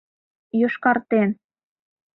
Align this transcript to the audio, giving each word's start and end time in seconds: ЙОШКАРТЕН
ЙОШКАРТЕН 0.61 1.29